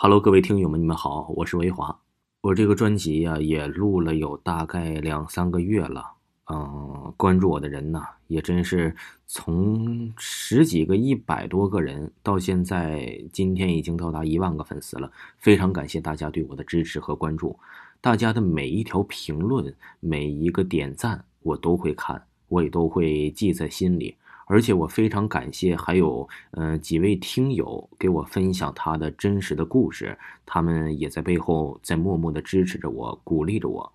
[0.00, 1.98] Hello，各位听友们，你们好，我是维华。
[2.40, 6.12] 我这个专辑呀，也录了有大概两三个月了。
[6.48, 8.94] 嗯，关注我的人呢，也真是
[9.26, 15.10] 从十几个、一百多个人，到现在今天已经到达一万个粉丝了。
[15.36, 17.58] 非常感谢大家对我的支持和关注，
[18.00, 24.14] 大家的每一条评论、每一个点赞，我都会看，我也都会记在心里。
[24.48, 33.92] 而且我非常感谢，还有嗯几位听友给我分享他的真实的故事，他们也在背后在默默的支持着我，鼓励着我。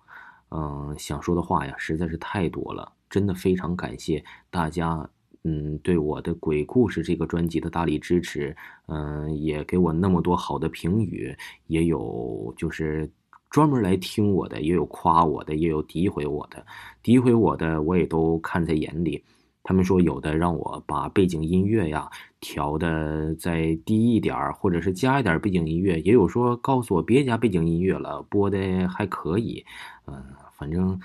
[0.50, 5.10] 嗯，想说的话呀，实在是太多了，真的非常感谢大家，
[5.42, 13.10] 嗯，对我的鬼故事这个专辑的大力支持，嗯，也给我那么多好的评语，也有就是
[13.50, 16.64] 专门来听我的，也有夸我的，也有诋毁我的，
[17.02, 19.24] 诋毁我的我也都看在眼里。
[19.66, 29.64] 他们说有的让我把背景音乐呀调的再低一点儿，或者是加一点背景音乐，也有说告诉我别加背景音乐了，播的还可以。
[30.06, 30.22] 嗯，
[30.58, 31.00] 反正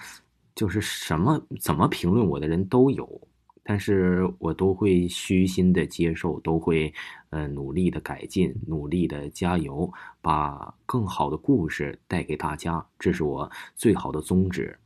[0.53, 3.09] 就是什么怎么评论我的人都有，
[3.63, 6.93] 但是我都会虚心的接受，都会
[7.29, 9.89] 呃努力的改进，努力的加油，
[10.21, 14.77] 把更好的故事带给大家，这是我最好的宗旨。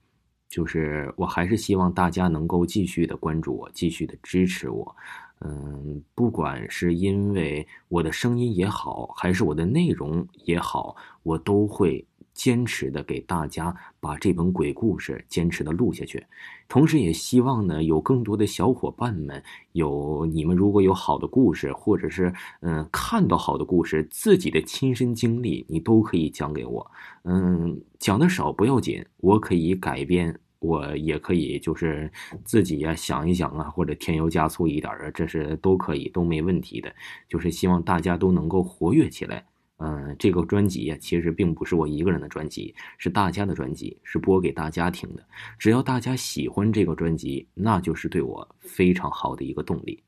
[0.53, 4.95] 就是我还是希望大家能够继续的关注我，继续的支持我，
[5.39, 16.23] 嗯，不管是因为我的声音也好，还是我的内容也好，我都会坚持的给大家把这本鬼故事坚持的录下去。
[16.67, 22.31] 同时，也希望呢，有更多的小伙伴们，有你们如果有好的故事，或者是
[22.61, 26.91] 嗯看到好的故事，自己的亲身经历，你都可以讲给我。
[27.23, 30.39] 嗯，讲的少不要紧，我可以改编。
[30.63, 32.09] 我也可以，就是
[32.45, 36.91] 自己呀想一想啊，或者添油加醋一点啊，这是都可以，都没问题的。
[37.27, 39.45] 就是希望大家都能够活跃起来。
[39.77, 45.27] 嗯，这个专辑呀，其实并不是我一个人的专辑，是大家的专辑，是播给大家听的。
[45.59, 50.01] 只要大家喜欢这个专辑，那就是对我非常好的一个动力。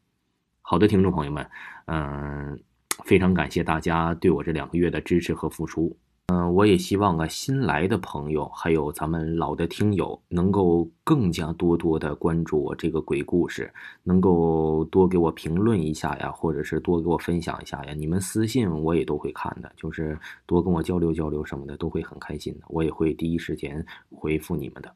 [0.62, 1.46] 好的，听众朋友们，
[1.88, 2.58] 嗯，
[3.04, 5.94] 非常感谢大家对我这两个月的支持和付出。
[6.28, 13.72] 嗯，我也希望啊，新来的朋友还有咱们老的听友，能够更加多多的关注我这个鬼故事，
[14.04, 17.94] 能够多给我评论一下呀，或者是多给我分享一下呀。
[17.94, 22.66] 你们私信我也都会看的，就是多跟我交流交流什么的，都会很开心的。
[22.70, 24.92] 我也会第一时间回复你们的。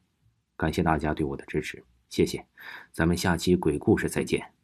[0.57, 2.43] 感谢大家对我的支持，谢谢。
[2.91, 4.58] 咱们下期鬼故事再见。